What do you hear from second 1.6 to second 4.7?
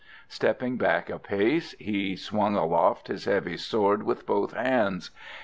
he swung aloft his heavy sword with both